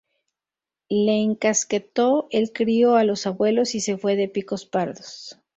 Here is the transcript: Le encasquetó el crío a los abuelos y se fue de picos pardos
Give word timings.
Le 0.89 1.13
encasquetó 1.21 2.27
el 2.31 2.51
crío 2.53 2.95
a 2.95 3.03
los 3.03 3.27
abuelos 3.27 3.75
y 3.75 3.81
se 3.81 3.99
fue 3.99 4.15
de 4.15 4.27
picos 4.27 4.65
pardos 4.65 5.37